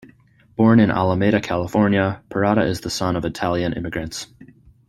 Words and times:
Born 0.55 0.79
in 0.79 0.89
Alameda, 0.89 1.39
California, 1.39 2.23
Perata 2.31 2.67
is 2.67 2.81
the 2.81 2.89
son 2.89 3.15
of 3.15 3.23
Italian 3.23 3.73
immigrants. 3.73 4.25